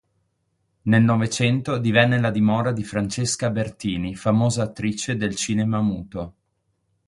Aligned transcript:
Nel 0.81 1.03
Novecento 1.03 1.77
divenne 1.77 2.19
la 2.19 2.31
dimora 2.31 2.71
di 2.71 2.83
Francesca 2.83 3.51
Bertini, 3.51 4.15
famosa 4.15 4.63
attrice 4.63 5.15
del 5.15 5.35
cinema 5.35 5.79
muto. 5.83 6.33